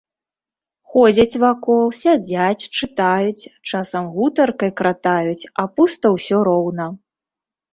[0.93, 6.85] Ходзяць вакол, сядзяць, чытаюць, часам гутаркай кратаюць, а пуста ўсё роўна.